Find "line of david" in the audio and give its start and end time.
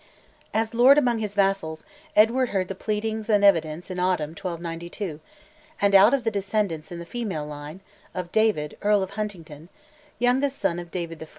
7.45-8.75